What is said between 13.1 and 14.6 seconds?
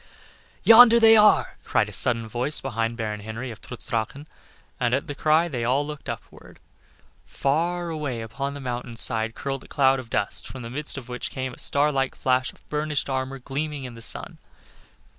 armor gleaming in the sun.